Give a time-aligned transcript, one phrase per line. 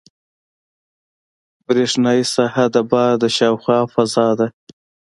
[1.65, 4.47] برېښنایي ساحه د بار د شاوخوا فضا ده.